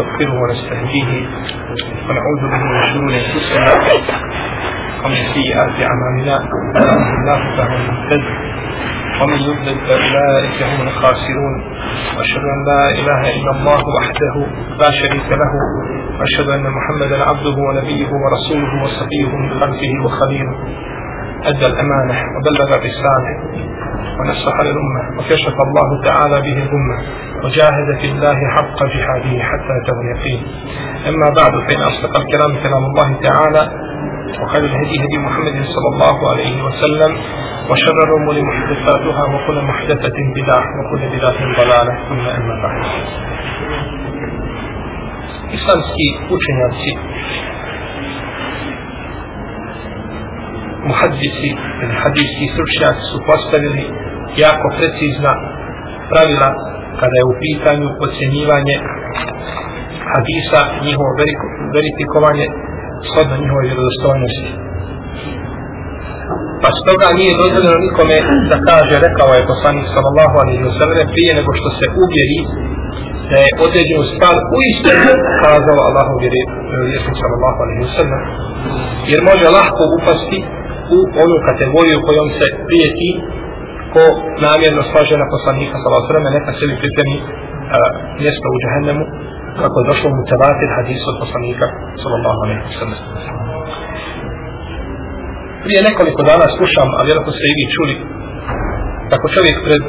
[0.00, 1.28] ونستغفره ونستهديه
[2.08, 3.72] ونعوذ به من شرور أنفسنا
[5.04, 6.36] ومن سيئات أعمالنا.
[7.18, 8.24] الله فهو المهتد
[9.20, 11.54] ومن يضلل فأولئك هم الخاسرون.
[12.16, 14.34] وأشهد أن لا إله إلا الله وحده
[14.80, 15.52] لا شريك له.
[16.20, 20.56] وأشهد أن محمدا عبده ونبيه ورسوله وصفيه من خلقه وخليله.
[21.44, 23.32] أدى الأمانة وبلغ الرسالة.
[24.20, 26.96] ونصح للأمة وكشف الله تعالى به الأمة
[27.44, 30.40] وجاهد في الله حق جهاده حتى أتى اليقين
[31.08, 33.62] أما بعد فإن أصدق الكلام كلام الله تعالى
[34.42, 37.12] وخير الهدي هدي محمد صلى الله عليه وسلم
[37.70, 42.84] وشر الأمور محدثاتها وكل محدثة بدعة وكل بدعة ضلالة ثم أما بعد.
[45.56, 46.06] Islamski
[46.36, 46.90] učenjaci
[50.88, 51.48] muhaddisi
[51.82, 53.84] ili hadijski stručnjaci su postavili
[54.36, 55.32] jako precizna
[56.10, 56.50] pravila
[57.00, 58.76] kada je u pitanju ocjenjivanje
[60.12, 61.10] hadisa njihovo
[61.76, 62.46] verifikovanje
[63.08, 64.48] shodno njihove vjerodostojnosti.
[66.62, 68.16] Pa stoga nije dozvoljeno nikome
[68.50, 72.40] da kaže, rekao je poslanik sallallahu alaihi wa sallam, prije nego što se uvjeri
[73.30, 75.10] da je određenu stvar u istinu
[75.44, 78.22] kazao Allahu vjerovjesnik sallallahu alaihi wa sallam.
[79.10, 80.38] Jer može lahko upasti
[80.96, 83.08] u onu kategoriju kojom se prijeti
[83.94, 84.02] ko
[84.46, 87.16] namjerno slaže na poslanika sallallahu alejhi ve sellem neka sebi pripremi
[88.22, 89.04] mjesto u džehennemu
[89.60, 91.66] kako je došlo mu tevatir hadis od poslanika
[92.02, 93.00] sallallahu alejhi ve sellem
[95.64, 97.94] prije nekoliko dana slušam a vjerojatno ste i vi čuli
[99.10, 99.82] kako čovjek pred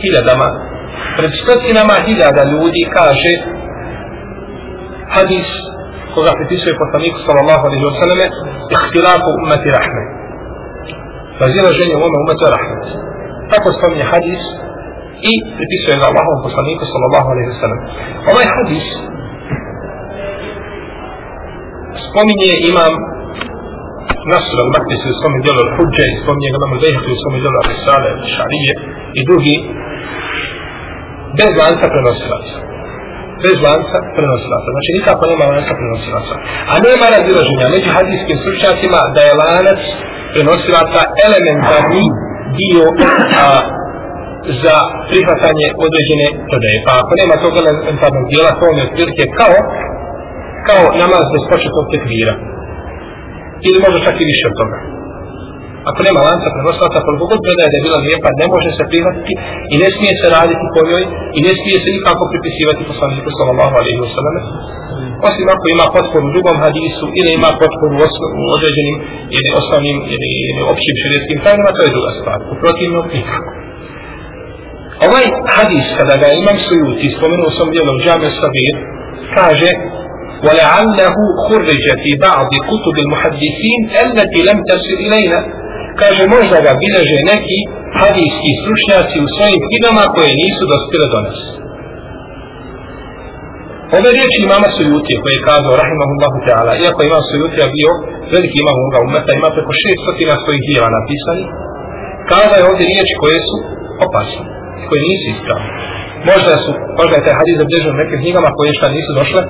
[0.00, 0.48] hiljadama
[1.18, 3.32] pred stotinama hiljada ljudi kaže
[5.16, 5.48] hadis
[6.14, 8.26] koga pripisuje poslaniku sallallahu alejhi ve selleme
[8.76, 10.02] ihtilaku umeti rahme.
[11.42, 12.84] Razilaženje u ome umetu rahmet
[13.52, 14.42] tako spominje hadis
[15.30, 17.80] i pripisuje ga Allahovom poslaniku sallallahu alaihi wa sallam.
[18.32, 18.86] Ovaj hadis
[22.08, 22.92] spominje imam
[24.32, 28.08] Nasr al-Maktis u svome dijelu al-Hudže i spominje ga imam al-Bejhatu u svome dijelu al-Risale,
[28.16, 28.72] al-Šarije
[29.18, 29.56] i drugi
[31.38, 32.56] bez lanca prenosilaca.
[33.44, 34.68] Bez lanca prenosilaca.
[34.74, 36.34] Znači nikako nema lanca prenosilaca.
[36.72, 39.82] A nema razilaženja među hadijskim slučacima da je lanac
[40.34, 42.04] prenosilaca elementarni
[42.60, 42.84] dio
[43.44, 43.48] a,
[44.62, 44.76] za
[45.08, 46.78] prihvatanje određene prodaje.
[46.86, 49.56] Pa ako nema tog elementarnog dijela, to je otprilike kao,
[50.68, 52.34] kao namaz bez početnog tekvira.
[53.66, 54.93] Ili možda čak i više od toga.
[55.90, 59.32] Ako nema lanca prenosilaca, koliko god predaje da je bila lijepa, ne može se prihvatiti
[59.72, 61.04] i ne smije se raditi po njoj
[61.38, 64.34] i ne smije se nikako pripisivati poslaniku sallallahu alaihi wa sallam.
[65.28, 67.94] Osim ako ima potporu u drugom hadisu ili ima potporu
[68.42, 68.96] u određenim
[69.36, 72.38] ili osnovnim ili, ili općim širijeskim tajnama, to je druga stvar.
[72.52, 73.50] U protivnom, nikako.
[75.06, 78.74] Ovaj hadis, kada ga imam sujuti, spomenuo sam dijelom džame sabir,
[79.36, 79.70] kaže
[80.46, 81.16] وَلَعَلَّهُ
[81.46, 85.38] خُرِّجَ فِي بَعْضِ كُتُبِ الْمُحَدِّثِينَ الَّتِي لَمْ تَسِرْ إِلَيْنَا
[86.00, 87.58] kaže možda ga bileže neki
[88.00, 91.40] hadijski stručnjaci u svojim knjigama koje nisu dospjele do nas.
[93.96, 97.90] Ove riječi imama Sujutije koje je kazao Rahimahullahu Teala, iako imam Sujutija bio
[98.32, 101.44] veliki imam ovoga umeta, ima preko šest stotina svojih dijela napisani,
[102.30, 103.56] kazao je ovdje riječi koje su
[104.06, 104.44] opasne,
[104.88, 105.70] koje nisu ispravne.
[106.30, 109.42] Možda su, možda je taj hadis zabilježen u nekim knjigama koje šta nisu došle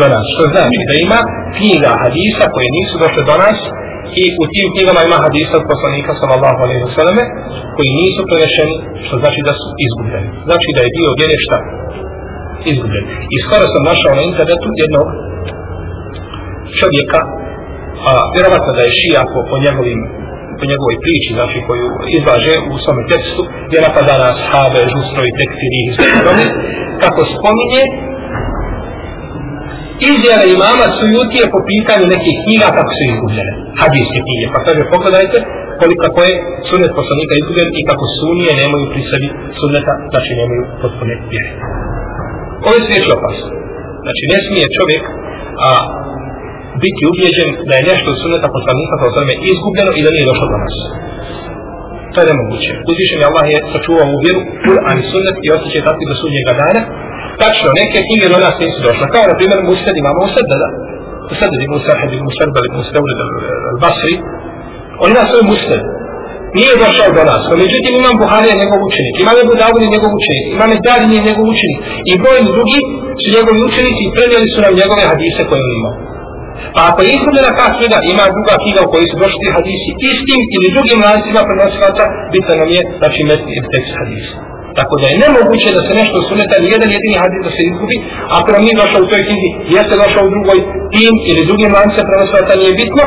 [0.00, 0.24] do nas.
[0.34, 1.20] Što znači da ima
[1.56, 3.58] knjiga hadisa koje nisu došle do nas
[4.22, 7.24] i u tim knjigama ima hadisa od poslanika sallallahu alaihi wa sallame
[7.74, 10.28] koji nisu prenešeni, što znači da su izgubljeni.
[10.48, 11.58] Znači da je bio vjere šta?
[12.72, 13.04] Izgubljen.
[13.34, 15.06] I skoro sam našao na internetu jednog
[16.80, 17.20] čovjeka,
[18.08, 20.00] a vjerovatno da je šija po, po njegovim
[20.58, 25.36] po njegovoj priči, znači koju izlaže u svome tekstu, gdje napada na sahabe, žustro i
[25.38, 25.90] tekfiri i
[27.02, 27.82] kako spominje
[30.10, 33.52] izjave imama su jutije po pitanju nekih knjiga kako su izgubljene.
[33.80, 34.46] Hadijske knjige.
[34.54, 35.38] Pa kaže, pogledajte
[35.80, 36.32] koliko je
[36.68, 39.28] sunet poslanika izgubljen i kako sunije nemaju pri sebi
[39.60, 41.50] suneta, znači nemaju potpune vjere.
[42.66, 43.48] Ovo je svijeći opasno.
[44.04, 45.02] Znači, ne smije čovjek
[45.66, 45.70] a,
[46.82, 50.46] biti ubijeđen da je nešto od suneta poslanika kao sveme izgubljeno i da nije došlo
[50.52, 50.76] do nas.
[52.12, 52.72] To je nemoguće.
[52.90, 56.52] Uzvišen je Allah je sačuvao u vjeru, Kur'an i sunnet i osjećaj takvi do sudnjega
[56.62, 56.80] dana,
[57.42, 59.04] tačno neke knjige do nas nisu došle.
[59.14, 60.68] Kao na primjer Musned imamo Musaddada.
[61.30, 63.18] Musaddad ibn Sahid ibn Sarbal ibn Stavlid
[63.72, 64.14] al-Basri.
[65.02, 65.82] On ima svoj Musned.
[66.58, 67.42] Nije došao do nas.
[67.50, 69.14] No, međutim imam Buharija njegov učenik.
[69.24, 70.46] Imam Ebu Dawud njegov učenik.
[70.56, 71.80] Imam Ezdadin njegov učenik.
[72.10, 72.78] I brojni drugi
[73.20, 75.96] su njegovi učenici i prenijeli su nam njegove hadise koje on imao.
[76.74, 79.90] Pa ako je izgubljena ta knjiga, ima druga knjiga u kojoj su došli ti hadisi
[80.12, 84.34] istim ili drugim lancima prenosilaca, bitno nam je, znači, mesti i tekst hadisa.
[84.78, 87.96] Tako da je nemoguće da se nešto suneta, ni jedan jedini hadis da se izgubi,
[88.38, 90.58] ako nam nije došao u toj knjizi, jeste došao u drugoj
[90.94, 93.04] tim ili drugim lance prenosila, nije bitno,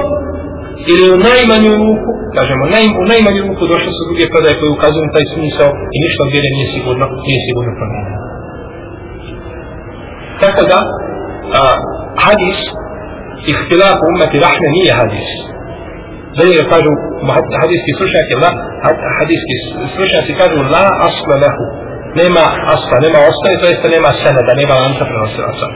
[0.91, 5.13] ili u najmanju ruku, kažemo, naj, u najmanju ruku došle su druge predaje koje ukazuju
[5.15, 8.19] taj smisao i ništa od vjere nije sigurno, nije sigurno promijenjeno.
[10.43, 10.79] Tako da,
[11.59, 11.61] a,
[12.25, 12.59] hadis,
[13.51, 15.29] ihtilafu umeti rahne nije hadis.
[16.37, 16.91] Zanim ga kažu
[17.61, 18.51] hadijski slušnjaki, la,
[19.17, 19.55] hadijski
[19.93, 21.65] slušnjaci kažu la asla lehu.
[22.21, 25.67] Nema asla, nema osnovi, to jeste nema seneda, nema lanca prenosilaca.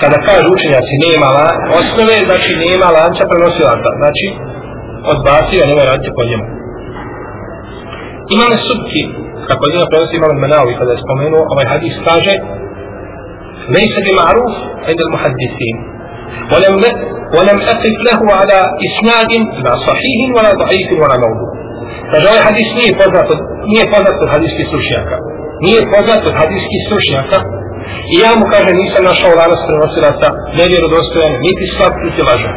[0.00, 1.46] Kada kažu učenjaci nema la,
[1.78, 4.26] osnove, znači nema lanca prenosilaca, znači
[5.12, 6.46] odbacio, nema raditi po njemu.
[8.34, 9.02] Imam subki,
[9.48, 12.34] kako jedino prenosi imam Menawi kada je spomenuo, ovaj hadis kaže
[13.74, 14.54] Nejse bi ma'ruf,
[14.88, 15.76] ajde muhaddisin,
[16.51, 16.75] ولم
[17.37, 19.31] ولم أقف له على إسناد
[19.65, 21.49] لا صحيح ولا ضعيف ولا موضوع
[22.11, 23.27] فجاء حديث نيه poznat
[23.71, 25.17] nije poznat od hadijskih stručnjaka
[25.65, 27.37] nije poznat od hadijskih stručnjaka
[28.13, 30.27] i ja mu kaže nisam našao lanas prenosilaca
[30.59, 32.55] nevjerodostojan niti slab niti lažan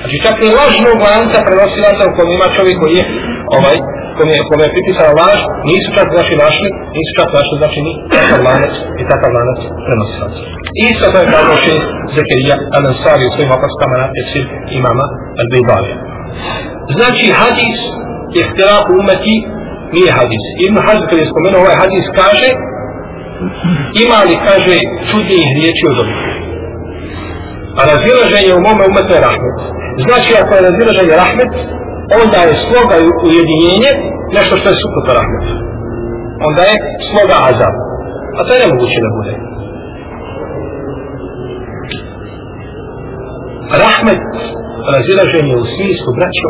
[0.00, 3.04] znači čak i lažnog lanca prenosilaca u kojem ima čovjek koji je
[3.58, 3.76] ovaj
[4.17, 5.39] kome je, kome je pripisala laž,
[5.69, 10.41] nisu čak znači našli, nisu čak našli znači ni takav lanac i takav lanac prenosilaca.
[10.89, 11.75] Isto to je kao še
[12.15, 14.45] Zekerija Al-Ansari u svojim opaskama na tefsir
[14.79, 15.05] imama
[15.41, 15.97] Al-Bejbalija.
[16.95, 17.79] Znači hadis
[18.37, 19.35] je htjela umeti
[19.95, 20.43] nije hadis.
[20.65, 22.49] Ibn Hazm kada je spomenuo ovaj hadis kaže
[24.03, 24.77] ima li kaže
[25.09, 26.21] čudnijih riječi od ovih.
[27.79, 29.57] A razilaženje u mome umetu je rahmet.
[30.05, 31.53] Znači ako je razilaženje rahmet,
[32.23, 32.95] onda je sloga
[33.27, 33.91] ujedinjenje
[34.37, 35.53] nešto što je suprotno rahmetu.
[36.47, 36.75] Onda je
[37.09, 37.75] sloga azab.
[38.37, 39.33] A to je nemoguće da bude.
[43.83, 44.23] Rahmet
[44.95, 46.47] razilaženje u smislu braćo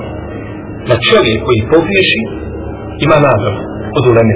[0.90, 2.22] da čovjek koji pogriješi
[3.06, 3.62] ima nagradu
[3.98, 4.36] od uleme.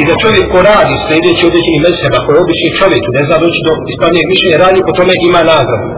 [0.00, 3.60] I da čovjek ko radi sljedeći određeni meseba ako je obični čovjek ne zna doći
[3.66, 5.88] do ispravnijeg mišljenja radi po tome ima nagradu.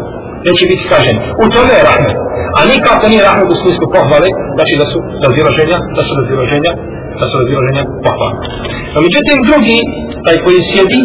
[0.47, 1.17] Neće biti kažen.
[1.43, 2.17] U tome je rahmet.
[2.59, 6.73] A nikako nije rahmet u smislu pohvale, znači da su razilaženja, da su razilaženja,
[7.21, 8.37] da su razilaženja pohvale.
[8.93, 9.79] No, međutim, drugi,
[10.25, 11.01] taj koji sjedi,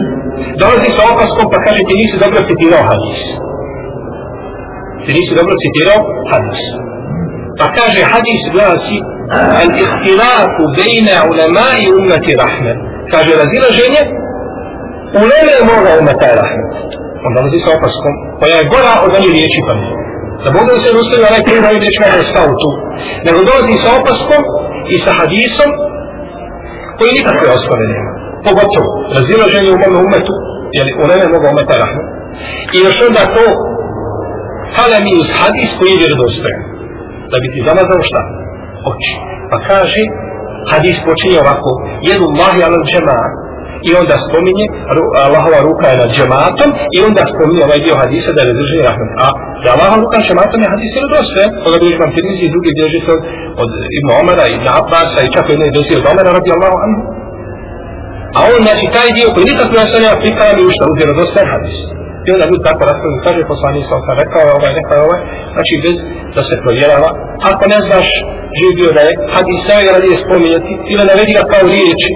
[0.62, 3.22] dolazi sa opaskom pa kaže ti nisi dobro citirao hadis.
[5.04, 6.00] Ti nisi dobro citirao
[6.32, 6.62] hadis.
[7.60, 8.98] Pa kaže hadis glasi
[9.62, 12.34] al ihtilafu bejna ulema i umati.
[13.12, 14.02] Kaže razilaženje,
[15.24, 16.93] uleme moga umeta je rahmet.
[17.26, 19.96] On dolazi sa opaskom koja pa je gora od onih riječi pa nije.
[20.44, 22.70] Da Bog da se ustavio onaj koji moj riječ kada je stao tu.
[23.26, 24.42] Nego dolazi sa opaskom
[24.94, 25.70] i sa hadisom
[26.98, 28.12] koji nikakve osnove nema.
[28.48, 30.34] Pogotovo razilaženje u mome umetu,
[30.78, 32.08] jer u neme moga umeta rahmet.
[32.76, 33.46] I još onda to
[34.78, 36.64] hala mi uz hadis koji je vjerodostojan.
[37.32, 38.22] Da bi ti zamazao šta?
[38.92, 39.14] Oči.
[39.52, 40.02] Pa kaže,
[40.72, 41.72] hadis počinje ovako,
[42.10, 43.28] jedu Allahi ala džema'a,
[43.88, 44.66] i onda spominje
[45.26, 49.10] Allahova ruka je nad džematom i onda spominje ovaj dio hadisa da je razrženje rahmet.
[49.26, 49.28] A
[49.64, 51.50] da Allahova ruka nad džematom je hadis ili dosta, eh?
[51.64, 53.22] koga bi imam Tirmizi i drugi bježi od,
[53.64, 57.02] od Ibn Omara i Abbasa i čak jedne dosi od Omara radi Allahu anhu.
[58.38, 61.78] A on, znači, taj dio koji nikad ne ostane prikala mi ušta u vjerodosta hadis.
[62.26, 65.22] I onda ljudi tako raspravljaju, kaže poslani sam sam rekao je ovaj, rekao je ovaj,
[65.54, 65.96] znači bez
[66.36, 67.10] da se provjerava.
[67.52, 68.08] Ako ne znaš,
[68.60, 72.10] živio da je hadis, sve ga radije spominjati ili navedi ga kao riječi,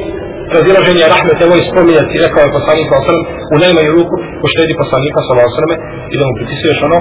[0.56, 3.22] razilaženje rahmete ovo ispominjati, rekao je poslanik sa osrem,
[3.54, 5.76] u najmanju ruku poštedi poslanika sa osreme
[6.14, 7.00] i da mu pritisuješ ono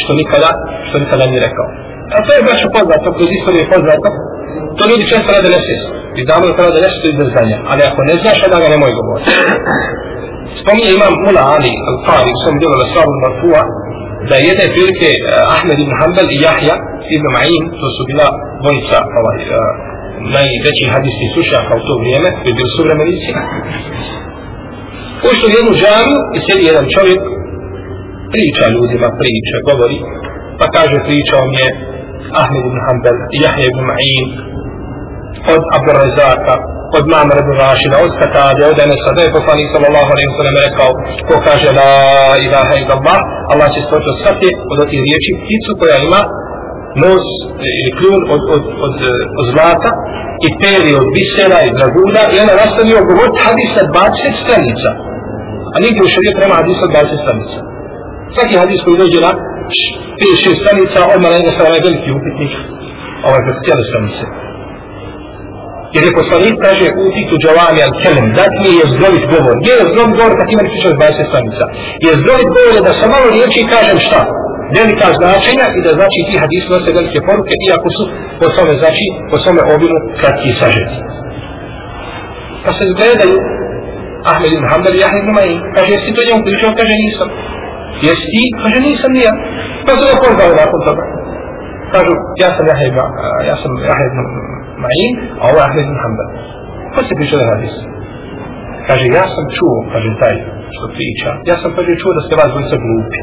[0.00, 0.50] što nikada,
[0.86, 1.66] što nikada nije rekao.
[2.14, 4.08] A to je baš poznato, kroz istoriju poznato,
[4.76, 5.92] to ljudi često rade nesvjesno.
[6.18, 8.92] I znamo da treba da nešto iz znanja, ali ako ne znaš, onda ga nemoj
[8.98, 9.30] govoriti.
[10.60, 13.62] Spominje imam Mula Ali, Al-Fari, u svom dijelu Lesavu Marfua,
[14.28, 16.76] da je jedne prilike uh, Ahmed ibn Hanbal i Jahja
[17.16, 18.26] ibn Ma'in, to su bila
[18.62, 19.58] dvojica ovaj, uh,
[20.36, 23.30] najveći hadijski slušaka u to vrijeme, koji bili suvremenici,
[25.30, 27.20] ušli u jednu džamiju i sjedi jedan čovjek,
[28.34, 29.98] priča ljudima, priča, govori,
[30.58, 31.68] pa kaže pričao mi je
[32.40, 34.26] Ahmed ibn Hanbel, Jahja ibn Ma'in,
[35.54, 36.54] od Abdurazaka,
[36.98, 40.90] od Mamar ibn Rašida, od Katade, od Enesa, da je poslanik sallallahu alaihi sallam rekao,
[41.28, 41.94] ko kaže la
[42.46, 43.18] ilaha illallah,
[43.52, 46.20] Allah, će stvoriti od svake od otih riječi pticu koja ima
[47.04, 47.24] nos
[47.66, 49.90] e, ili kljun od, od, od, e, od zlata
[50.46, 54.90] i peri od bisera i draguna i ona nastavio govoriti hadis sa 20 stranica.
[55.74, 57.58] A nigdje u šarijetu nema hadis sa 20 stranica.
[58.34, 59.32] Svaki hadis koji dođe na
[60.20, 62.52] 5-6 stranica, odmah na sa onaj veliki upitnik,
[63.26, 64.24] ovaj kroz cijele stranice.
[65.94, 69.54] Jer je poslanik kaže u titu Džavami al-Kelem, dat mi je zdrovit govor.
[69.60, 71.64] Gdje je zdrovit govor kad ima nekričan 20 stranica?
[72.06, 74.20] Je zdrovit govor da sa malo riječi kažem šta?
[74.76, 78.02] Velika značenja i da znači ti hadisi nose velike poruke iako su
[78.40, 80.96] po svome znači po svome obilu kratki sažeti.
[82.64, 83.36] pa se zgledaju
[84.32, 85.58] Ahmed ibn Hanbal i Ahmed ibn Ma'in.
[85.74, 86.78] Kaže, jesi to njemu pričao?
[86.80, 87.28] Kaže, nisam.
[88.06, 88.42] Jesi ti?
[88.62, 89.32] Kaže, nisam nija.
[89.86, 90.04] Pa se
[90.38, 91.04] ga nakon toga.
[91.94, 92.92] Kažu, ja sam Ahmed
[93.50, 94.24] ja sam Ahmed ibn
[94.84, 96.28] Ma'in, a ovo je Ahmed ibn Hanbal.
[96.94, 97.74] Pa se pričao da hadis?
[98.88, 100.36] Kaže, ja sam čuo, kaže taj
[100.74, 103.20] što priča, ja sam kaže čuo da ste vas dvojica glupi.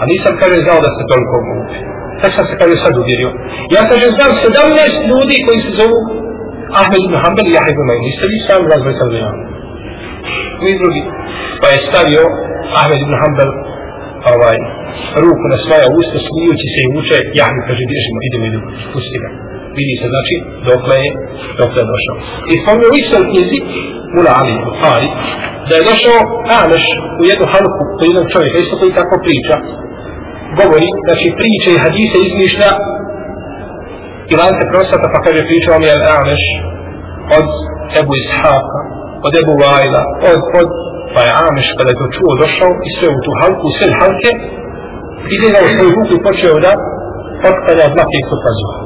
[0.00, 1.78] A nisam kaže znao da ste toliko glupi.
[2.20, 3.30] Tako sam se kaže sad uvjerio.
[3.76, 5.98] Ja kaže znam 17 ljudi koji se zovu
[6.80, 8.02] Ahmed ibn Hanbel i Jahid ibn Ma'in.
[8.06, 9.50] Niste vi sam razvoj dvojica glupi
[10.64, 11.02] mi drugi.
[11.60, 12.22] Pa je stavio
[12.80, 13.50] Ahmed ibn Hanbel
[14.32, 14.58] ovaj,
[15.24, 19.30] ruku na svoja usta, smijući se i uče, Jahid, kaže, bježimo, idemo, idemo, pusti ga.
[19.78, 20.34] Vidi se, znači,
[20.70, 21.10] dokle je,
[21.60, 22.16] dokle je došao.
[22.50, 23.58] I spomnio u istoj knjizi,
[24.14, 25.08] Mula Ali Bukhari,
[25.68, 26.18] da je došao
[26.60, 26.84] Ameš
[27.20, 29.56] u jednu halku, to jedan čovjek, isto koji tako priča,
[30.58, 32.70] govori, znači, priče i hadise izmišlja,
[34.30, 36.44] i lance prosata pa kaže, pričao mi je Ameš
[37.38, 37.46] od
[38.00, 38.80] Ebu Ishaqa,
[39.26, 40.68] od Ebu Vajla, od, od,
[41.14, 44.30] pa je Ameš kada je to čuo došao i sve u tu halku, sve halke,
[45.36, 46.72] idigao svoju ruku i počeo da
[47.48, 47.94] otpada od
[48.28, 48.78] kod pazuha.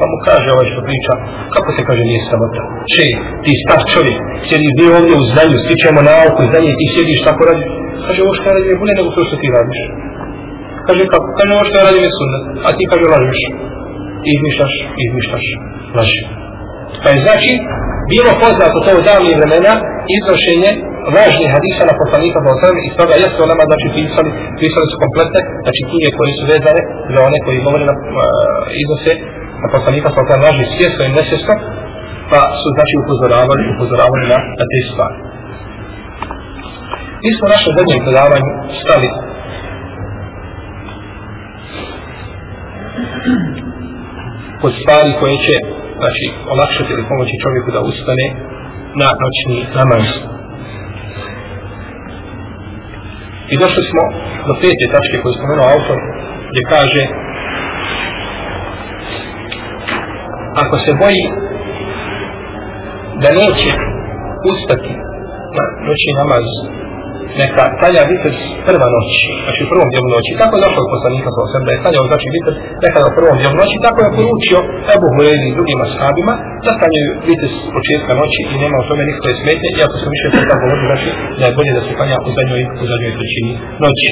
[0.00, 1.12] Pa mu kaže ovaj što priča,
[1.54, 2.62] kako se kaže nije sramota?
[2.92, 3.04] Če,
[3.44, 7.42] ti star čovjek, sjediš mi ovdje u znanju, stičemo nauku i znanje, ti sjediš tako
[7.48, 7.64] radi.
[8.06, 9.80] Kaže, ovo što ja radim je bolje nego to što ti radiš.
[10.86, 11.26] Kaže, kako?
[11.38, 13.40] Kaže, ovo što ja radim je sunnet, a ti kaže, lažiš.
[14.32, 15.46] Izmišljaš, izmišljaš,
[15.98, 16.22] laži.
[17.02, 17.52] Pa je znači
[18.12, 19.72] bilo poznato to u davnih vremena
[20.16, 20.70] iznošenje
[21.16, 24.30] važnih hadisa na poslanika za osam i stoga jesu nama znači pisali,
[24.60, 29.12] pisali su kompletne, znači knjige koje su vezane za one koji govore na uh, iznose
[29.62, 31.54] na poslanika sa osam laži svjesno i nesvjesno,
[32.30, 35.16] pa su znači upozoravali, upozoravali na, na te stvari.
[37.22, 38.50] Mi smo naše zadnjem predavanju
[38.82, 39.08] stali
[44.60, 45.54] kod stvari koje će
[46.00, 48.26] znači olakšati ili pomoći čovjeku da ustane
[49.00, 50.06] na noćni namaz.
[53.52, 54.02] I došli smo
[54.48, 55.98] do pete tačke koje spomenuo autor,
[56.50, 57.02] gdje kaže
[60.62, 61.24] ako se boji
[63.22, 63.70] da neće
[64.52, 64.92] ustati
[65.56, 66.46] na noći namaz
[67.42, 68.32] neka klanja vitr
[68.68, 69.10] prva noć,
[69.44, 70.32] znači u prvom dijelu noći.
[70.40, 72.52] Tako je došao poslanika sa osam da je klanjao znači vitr
[72.84, 74.58] nekada u prvom dijelu noći, tako je poručio
[74.94, 76.34] Ebu Hureyri i drugim ashabima
[76.66, 80.26] da klanjaju vitr s početka noći i nema u tome nikakve smetnje, iako sam više
[80.34, 83.52] puta govorio, znači da je bolje da se klanja u zadnjoj, u zadnjoj trećini
[83.84, 84.08] noći.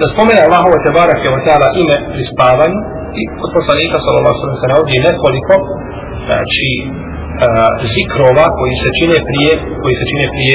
[0.00, 2.78] Da spomene Allahova te barak je otala ime pri spavanju
[3.20, 5.54] i kod poslanika sallallahu sallam se navodi nekoliko
[6.26, 6.88] znači, uh,
[7.94, 9.52] zikrova koji se čine prije
[9.82, 10.54] koji se čine prije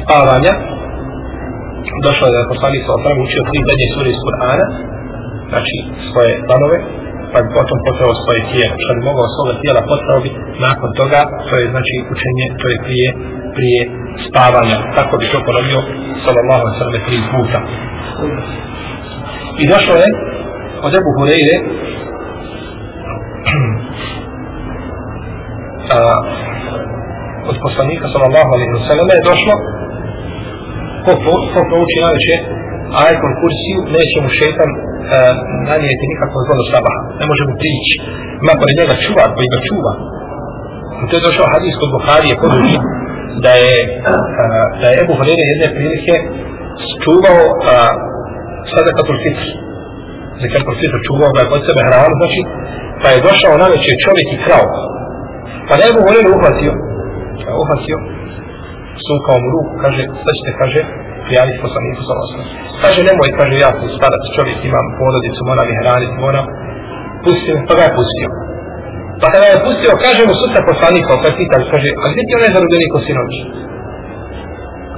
[0.00, 0.52] spavanja.
[2.06, 4.66] Došlo je da je poslanik sallallahu sallam učio tri zadnje suri iz Kur'ana
[5.50, 5.76] znači
[6.08, 6.78] svoje planove
[7.32, 8.74] pa bi potom potrao svoje tijelo.
[8.82, 10.30] Što bi mogao svoga tijela potrao bi
[10.66, 13.08] nakon toga to je znači učenje to je prije
[13.56, 13.80] prije
[14.26, 14.76] spavanja.
[14.96, 15.80] Tako bi to ponovio
[16.24, 17.58] sallallahu sallam tri puta.
[19.62, 20.08] I došlo je
[20.86, 21.56] od Ebu Hureyre
[25.94, 25.98] a,
[27.50, 29.54] od poslanika sallallahu alaihi wa sallam je došlo
[31.04, 32.55] ko, ko, ko prouči najveće
[33.02, 34.80] ajetom kursiju, neće mu šetan uh,
[35.14, 35.18] e,
[35.68, 37.00] nanijeti nikakvo zlo do sabaha.
[37.20, 37.94] Ne može mu prići.
[38.42, 39.92] Ima pored njega čuvar koji pa ga čuva.
[41.02, 42.78] I to je došao hadis kod Buharije poduži
[43.44, 43.74] da je,
[44.10, 46.14] uh, da je Ebu Hrere jedne prilike
[47.04, 47.56] čuvao uh,
[48.72, 49.46] sadakatul fitr.
[50.42, 52.40] Zakatul fitr čuvao ga kod sebe hranu, znači,
[53.00, 54.66] pa je došao na veće čovjek i krao.
[55.66, 56.72] Pa da je Ebu Hrere uhvatio,
[57.62, 57.98] uhvatio,
[59.06, 60.80] sukao mu ruku, kaže, šta ćete, kaže,
[61.26, 62.42] prijaviti poslaniku sa osam.
[62.82, 66.46] Kaže, nemoj, kaže, ja sam starac čovjek, imam porodicu, moram ih hraniti, moram,
[67.24, 68.28] pusti pa ga je pustio.
[69.20, 72.54] Pa kada je pustio, kaže mu sutra poslanika, opet pitan, kaže, a gdje ti onaj
[72.56, 73.40] zarobljenik o sinoći?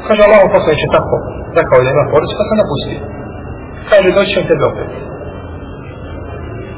[0.06, 1.16] Kaže, Allah poslaniće tako,
[1.58, 3.00] rekao je da ima porodicu, pa sam napustio.
[3.90, 4.90] Kaže, doći ćem tebe opet.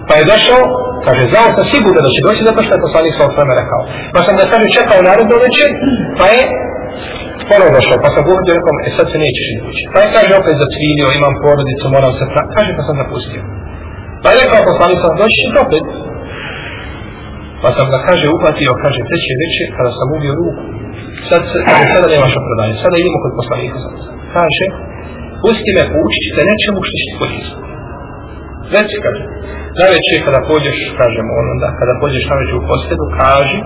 [0.09, 0.63] Pa je došao,
[1.07, 3.83] kaže, znao sam sigurno da će doći zato što je poslanik sa osam rekao.
[4.15, 5.69] Pa sam da kaže, čekao naredno večer,
[6.19, 6.43] pa je
[7.51, 9.83] ponovo došao, pa sam govorio rekom, e sad se nećeš ići.
[9.93, 12.43] Pa je kaže opet zacvilio, imam porodicu, moram se pra...
[12.57, 13.43] Kaže pa sam napustio.
[14.23, 15.87] Pa je rekao poslani sam, doći opet.
[17.63, 20.63] Pa sam ga kaže uplatio, kaže treće veće, kada sam ubio ruku.
[21.29, 23.93] Sad, kaže, sada nemaš opravdanje, sada idemo kod poslanika sam.
[24.37, 24.65] Kaže,
[25.43, 27.61] pusti me, učit ćete nečemu što će ti koristiti.
[28.75, 29.23] Reci, kaže,
[29.81, 33.61] najveće kada pođeš, kažemo on onda, kada pođeš najveće u posledu, kaži,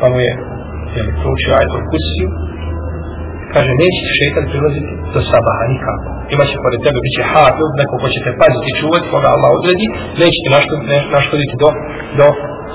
[0.00, 0.32] pa mu je
[0.96, 2.28] jel, proučio ajto kursiju,
[3.54, 6.08] kaže, neće ti šeitan prilaziti do sabaha nikako.
[6.34, 9.86] Imaće pored tebe, bit će hafil, neko ko će te paziti, čuvati, koga Allah odredi,
[10.20, 10.48] neće ti
[11.16, 11.68] naškoditi do,
[12.18, 12.26] do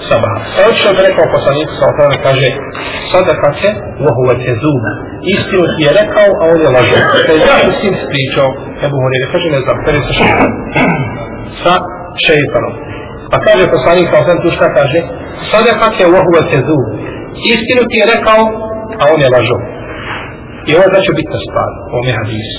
[0.08, 0.38] sabah.
[0.56, 2.48] Sa što bi rekao poslanik sa otrame, kaže
[3.12, 3.70] sadaka te
[4.06, 4.92] vohuva te zuna.
[5.36, 7.02] Istinu ti je rekao, a on je lažao.
[7.28, 8.50] To je zašto sin spričao,
[8.86, 10.54] Ebu Horir, kaže ne znam, pere sa šeitanom.
[11.64, 11.74] Sa
[12.26, 12.74] šeitanom.
[13.32, 15.00] Pa kaže poslanik sa otrame, tu šta kaže?
[15.52, 16.90] Sadaka te vohuva te zuna.
[17.54, 18.42] Istinu ti je rekao,
[19.02, 19.58] a on je lažo.
[20.68, 22.50] I ovo je znači bitna stvar, ovo je hadis.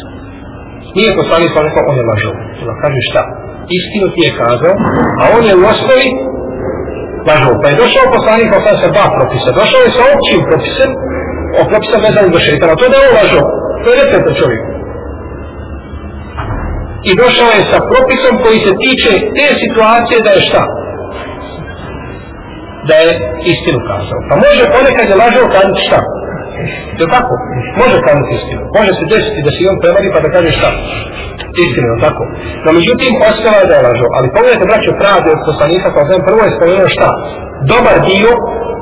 [0.97, 2.32] Nije poslanik sam rekao, on je lažo.
[2.62, 3.23] Ima Kaže šta?
[3.78, 4.75] Istinu ti je kazao,
[5.20, 6.08] a on je u osnovi
[7.28, 7.52] lažo.
[7.61, 9.49] Pa je došao poslanik sam sa dva propisa.
[9.61, 10.90] Došao je sa općim propisem,
[11.58, 12.78] o propisem vezanim do šeitana.
[12.78, 13.42] To je da je on lažo.
[13.82, 14.62] To je receptan čovjek.
[17.08, 20.62] I došao je sa propisom koji se tiče te situacije da je šta?
[22.88, 23.12] Da je
[23.52, 24.21] istinu kazao.
[24.28, 26.00] Pa može ponekad je lažao kazati šta?
[27.00, 27.35] Je tako?
[27.83, 28.62] Može kazati istinu.
[28.78, 30.71] Može se desiti da se on prevari pa da kaže šta?
[31.64, 32.23] istinu, tako.
[32.64, 34.07] No međutim, ostala je da je lažo.
[34.16, 37.09] Ali pogledajte, braćo, pravde od poslanika, pa znam, prvo je spomenuo šta?
[37.73, 38.30] Dobar dio,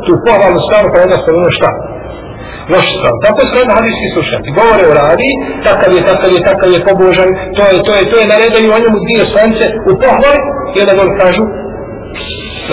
[0.04, 1.70] tu pohvalnu stranu, pa onda spomenuo šta?
[2.72, 3.14] loš stav.
[3.26, 4.54] Tako su jedna hadijski slušati.
[4.58, 5.30] Govore o radi,
[5.66, 8.80] takav je, takav je, takav je pobožan, to je, to je, to je, naredaju o
[8.82, 10.38] njemu dvije stranice u pohvali,
[10.74, 11.42] i onda kažu,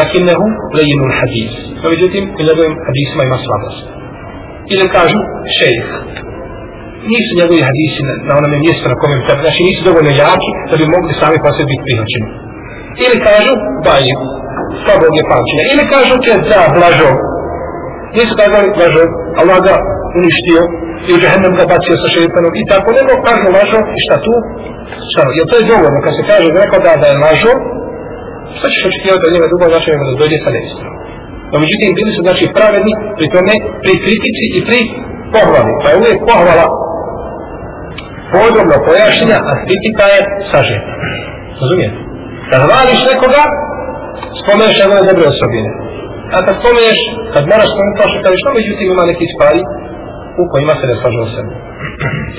[0.01, 0.45] lakinnehu
[0.77, 1.53] lejinu hadis.
[1.81, 3.85] No međutim, u njegovim hadisima ima slabost.
[4.73, 5.19] Ili kažu,
[5.57, 5.87] šejh,
[7.11, 10.73] nisu njegovi hadisi na, na onome mjestu na kojem treba, znači nisu dovoljno jaki da
[10.79, 12.27] bi mogli sami po sebi biti prihvaćeni.
[13.05, 13.53] Ili kažu,
[13.85, 14.13] baji,
[14.83, 15.63] slabog je pamćenja.
[15.73, 17.11] Ili kažu, će za blažo.
[18.17, 19.03] Nisu kazali blažo,
[19.41, 19.75] Allah ga
[20.19, 20.61] uništio
[21.07, 24.33] i u džahennem ga bacio sa šeitanom i tako, nego kažu lažo i šta tu?
[25.11, 27.53] Šta, jer to je dovoljno, kad se kaže rekao da, da je lažo,
[28.57, 30.93] šta ćeš očekivati od njega dugo, znači nego da dođe sa neistinom.
[31.51, 34.79] No, međutim, bili su znači pravedni pri tome, pri kritici i pri
[35.35, 35.71] pohvali.
[35.81, 36.65] Pa je uvijek pohvala
[38.33, 40.19] podrobno pojašnjena, a kritika je
[40.51, 40.93] sažeta.
[41.61, 41.97] Razumijete?
[42.49, 43.43] Kad hvališ nekoga,
[44.41, 45.71] spomeneš njegove dobre osobine.
[46.35, 46.99] A kad spomeneš,
[47.33, 49.61] kad moraš spomenuti to što kažeš, no međutim ima neki stvari
[50.41, 51.53] u kojima se ne slažu o sebi.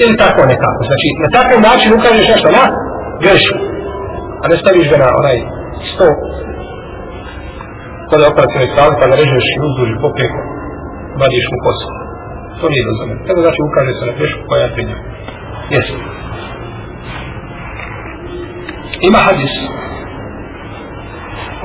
[0.03, 0.81] Ili tako nekako.
[0.91, 2.65] Znači, na takav način ukažeš nešto na
[3.25, 3.59] grešku.
[4.43, 5.37] A ne staviš ga na onaj
[5.91, 6.09] sto
[8.09, 8.67] kod je operacijne
[9.01, 10.39] pa narežeš i uzduži popreko,
[11.23, 11.93] vadiš mu posao.
[12.61, 13.21] To nije dozvoljeno.
[13.27, 15.03] Tako znači ukaže se na grešku koja je prinjava.
[15.75, 15.95] Jesi.
[19.09, 19.55] Ima hadis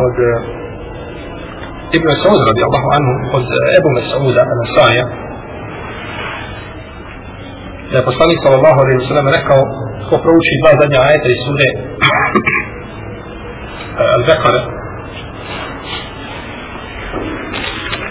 [0.06, 0.34] od uh,
[1.98, 5.06] Ibn Saud radi Allahu anhu od uh, Ebu Masauda Anasaja
[7.92, 9.62] da je poslanik sallallahu alaihi wa sallam rekao
[10.10, 11.70] ko prouči dva zadnja ajeta iz sure
[14.16, 14.62] Al-Bekara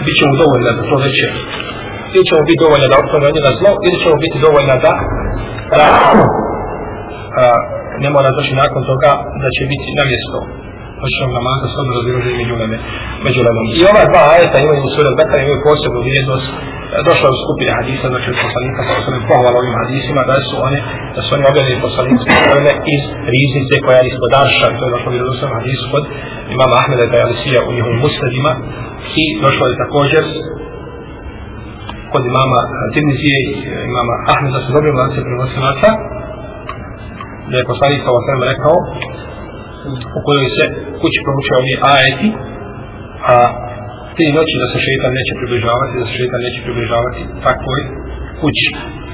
[0.05, 1.27] bit će mu dovoljno da to neće.
[2.15, 4.93] ili ćemo biti dovoljna da otklone od njega zlo ili ćemo biti dovoljna da
[7.41, 7.43] a,
[8.03, 9.11] ne mora doći nakon toga
[9.43, 10.39] da će biti na mjesto
[11.01, 12.77] počnom namaza s odno raziroženje među leme,
[13.25, 13.65] među lemom.
[13.79, 16.49] I ova dva ajeta imaju u sura Bekara imaju posebnu vrijednost
[17.09, 20.79] došla u skupine hadisa, znači od poslanika sa osnovim pohvala ovim hadisima, da su one,
[21.15, 25.09] da su oni objavljeni poslanici pohvalene iz riznice koja je ispod Arša, to je došlo
[25.11, 26.03] u osnovim hadisu kod
[26.55, 28.51] imama Ahmeda i Alisija u njihovim musledima
[29.23, 30.23] i došlo je također
[32.13, 32.59] kod imama
[32.93, 33.51] Tirmizije i
[33.93, 35.89] imama Ahmeda su dobrim lance prenosilaca
[37.49, 38.75] da je poslanik sa osnovim rekao
[40.17, 40.65] u kojoj se
[41.01, 42.29] kući proučio ovi ajeti
[43.33, 43.35] a
[44.17, 47.81] te noći da se šeitan neće približavati da se šeitan neće približavati takvoj
[48.41, 48.67] kući.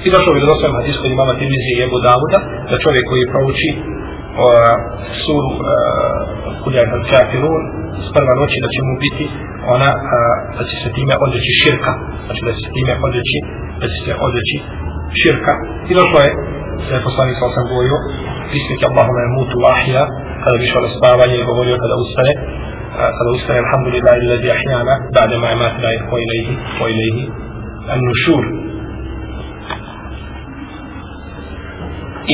[0.06, 2.38] I došlo bi do osam hadis kod imama Tirmizi i Ebu Davuda
[2.70, 3.80] da čovjek koji prouči uh,
[5.22, 7.62] suru e, uh, Kudja i Kafirun
[8.04, 9.24] s prva noći da će mu biti
[9.76, 10.00] ona uh,
[10.56, 11.92] da će se time odreći širka.
[12.24, 13.38] Znači da će se time odreći
[13.80, 14.56] da će se odreći
[15.20, 15.52] širka.
[15.90, 16.30] I došlo je
[16.88, 17.96] da je poslanik sa osam govorio
[18.52, 20.04] Bismika Allahuma je mutu ahija
[20.42, 22.32] kada bi išao na spavanje i govorio kada ustane
[25.16, 27.22] ba'de ma imatina i ko ilaihi ko ilaihi
[27.92, 28.44] an nušur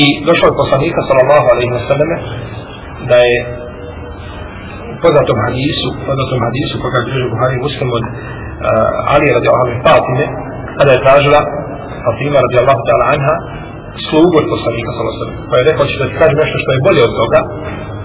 [0.03, 2.11] I došao je poslanika sallallahu alaihi wa sallam
[3.11, 3.37] da je
[4.93, 9.71] u poznatom hadisu, poznatom hadisu koga je bliže Buhari muslim od uh, Ali radi Allaho
[9.75, 10.25] i Fatime,
[10.79, 11.41] kada je tražila
[12.07, 13.35] Fatima radi Allahu ta'ala anha
[14.09, 15.41] slugu od poslanika sallallahu alaihi wa sallam.
[15.51, 17.41] Pa je rekao će da ti kaže nešto što je bolje od toga,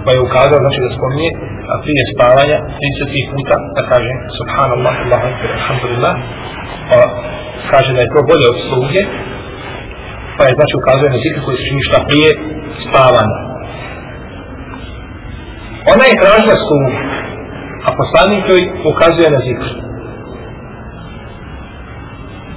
[0.04, 1.32] pa je ukazao znači da spominje
[1.72, 5.22] a prije spavanja 30 puta da kaže subhanallah, Allah,
[5.58, 6.16] alhamdulillah,
[6.90, 7.00] pa
[7.72, 9.02] kaže da je to bolje od sluge,
[10.38, 12.30] pa je znači ukazuje na zikr koji se čini šta prije
[12.86, 13.38] spavanja.
[15.94, 16.92] Ona je tražila slugu,
[17.88, 19.70] a poslanik joj ukazuje na zikr.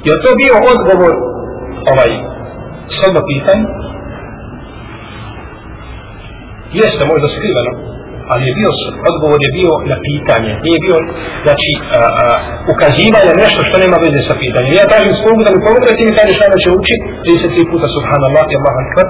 [0.08, 1.12] Je to bio odgovor
[1.92, 2.10] ovaj
[2.98, 3.66] sodno pitanje?
[6.80, 7.72] Jeste možda skriveno,
[8.32, 8.70] ali je bio,
[9.10, 10.96] odgovor je bio na pitanje, nije bio,
[11.44, 12.24] znači, a, a,
[12.72, 14.72] ukazivanje nešto što nema veze sa pitanjem.
[14.80, 18.44] Ja tražim slugu da mi pomogne, ti mi kažeš šta će uči, 33 puta subhanallah
[18.48, 19.06] i Allah akbar,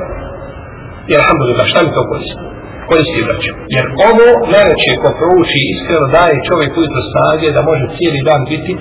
[1.10, 2.44] i alhamdulillah, šta mi to koristi?
[2.90, 3.56] Koristi vraćam.
[3.76, 8.72] Jer ovo najveće ko prouči iskreno daje čovjek ujutro snage da može cijeli dan biti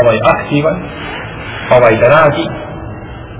[0.00, 0.76] ovaj aktivan,
[1.76, 2.44] ovaj da radi,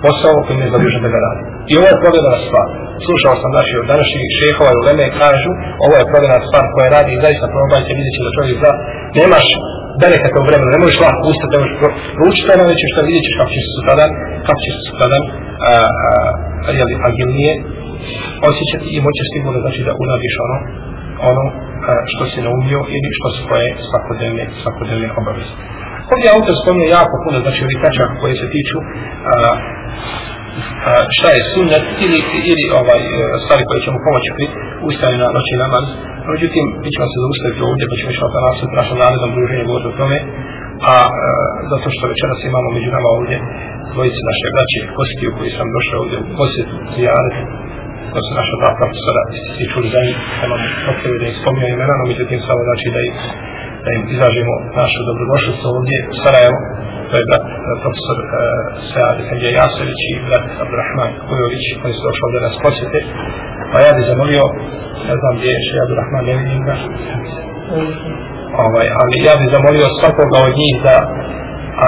[0.02, 1.55] posao koji ne zadužen da ga radi.
[1.70, 2.68] I ovo je provjedana stvar.
[3.06, 5.50] Slušao sam naši od današnjih šehova i uleme kažu,
[5.84, 8.72] ovo je provjedana stvar koja radi i zaista probajte, vidjet će da čovjek zna.
[9.20, 9.46] nemaš
[10.04, 11.76] delikatno vremena, ne možeš lako ustati, ne možeš
[12.22, 14.10] ručiti, ono već što vidjet ćeš kako će se sutradan,
[14.46, 15.22] kako će se sutradan,
[15.70, 15.72] a,
[16.66, 17.52] a, jeli, agilnije
[18.50, 20.56] osjećati i moće sigurno znači da uradiš ono,
[21.30, 21.44] ono
[21.88, 25.54] a, što si naumio ili što su tvoje svakodnevne, svakodnevne obaveze.
[26.12, 29.34] Ovdje autor spomnio jako puno, znači ovih tačaka koje se tiču a,
[31.16, 32.18] šta je sunnet ili,
[32.50, 33.10] ili ovaj, e,
[33.44, 34.46] stvari koje ćemo pomoći pri
[34.88, 35.86] ustaju na noći namaz.
[36.34, 39.90] Međutim, mi ćemo se zaustaviti ovdje, pa ćemo išla na nasud našom narednom druženju govoriti
[39.92, 40.18] o tome.
[40.92, 41.30] A, a
[41.70, 43.36] zato što večeras imamo među nama ovdje
[43.92, 47.36] dvojice naše braće Kostiju koji sam došao ovdje u posjetu zijaret
[48.12, 49.22] to su naša dva profesora
[49.54, 53.00] svi čuli za njih nemam potrebe da ih spomnio imena no međutim samo znači da,
[53.08, 53.16] ih,
[53.86, 56.58] da im izražimo našu dobrodošlicu ovdje u Sarajevo
[57.08, 58.28] to je brat eh, profesor uh,
[58.90, 62.98] Sead Efendija Jasović i brat Abdurrahman Kujović koji su došli ovdje nas posjete.
[63.70, 64.44] Pa ja bih zamolio
[65.08, 66.76] ne znam gdje je še Abdurrahman ne vidim ga.
[68.64, 70.96] Ovaj, ali ja bih zamolio svakoga od njih da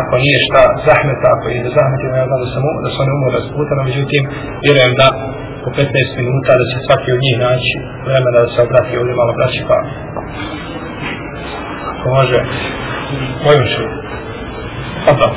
[0.01, 3.13] ako nije šta zahmeta, ako je da zahmetimo, ja znam da, sam, da su oni
[3.17, 4.23] umor rasputano, međutim,
[4.65, 5.07] vjerujem da
[5.63, 7.73] po 15 minuta da će svaki od njih naći
[8.07, 9.79] vremena da se obrati ovdje malo braći pa
[12.09, 12.43] ako može
[13.45, 13.83] mojim što
[15.05, 15.35] Hvala.